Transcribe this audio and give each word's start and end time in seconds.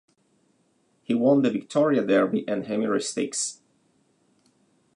He 1.03 1.13
won 1.13 1.43
the 1.43 1.51
Victoria 1.51 2.03
Derby 2.03 2.43
and 2.47 2.63
Emirates 2.65 3.03
Stakes. 3.03 3.59